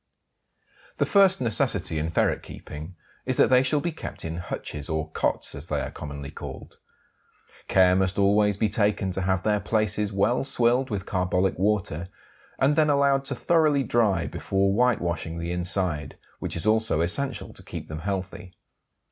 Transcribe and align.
The 0.97 1.05
first 1.05 1.39
necessity 1.41 1.99
in 1.99 2.09
ferret 2.09 2.41
keeping 2.41 2.95
is 3.27 3.37
that 3.37 3.51
they 3.51 3.61
shall 3.61 3.81
be 3.81 3.91
kept 3.91 4.25
in 4.25 4.37
hutches 4.37 4.89
or 4.89 5.11
"cotes," 5.11 5.53
as 5.53 5.67
they 5.67 5.79
are 5.79 5.91
commonly 5.91 6.31
called. 6.31 6.77
Care 7.67 7.95
must 7.95 8.17
always 8.17 8.57
be 8.57 8.67
taken 8.67 9.11
to 9.11 9.21
have 9.21 9.43
their 9.43 9.59
places 9.59 10.11
well 10.11 10.43
swilled 10.43 10.89
with 10.89 11.05
carbolic 11.05 11.59
water, 11.59 12.09
and 12.57 12.75
then 12.75 12.89
allowed 12.89 13.25
to 13.25 13.35
thoroughly 13.35 13.83
dry 13.83 14.25
before 14.25 14.73
whitewashing 14.73 15.37
the 15.37 15.51
inside, 15.51 16.17
which 16.39 16.55
is 16.55 16.65
also 16.65 17.01
essential 17.01 17.53
to 17.53 17.61
keep 17.61 17.87
them 17.87 17.99
healthy. 17.99 18.55